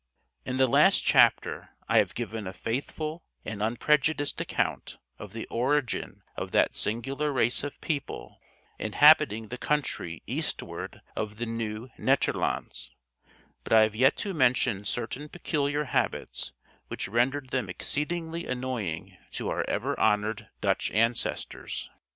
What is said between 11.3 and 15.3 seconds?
the Nieuw Nederlandts, but I have yet to mention certain